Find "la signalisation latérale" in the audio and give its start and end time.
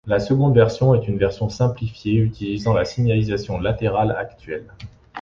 2.73-4.09